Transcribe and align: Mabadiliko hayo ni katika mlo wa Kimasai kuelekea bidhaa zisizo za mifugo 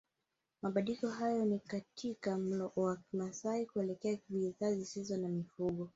Mabadiliko 0.61 1.07
hayo 1.09 1.45
ni 1.45 1.59
katika 1.59 2.37
mlo 2.37 2.71
wa 2.75 2.97
Kimasai 2.97 3.65
kuelekea 3.65 4.17
bidhaa 4.29 4.71
zisizo 4.73 5.17
za 5.21 5.27
mifugo 5.29 5.89